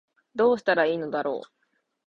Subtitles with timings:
[0.33, 1.47] どうしたら良いのだろう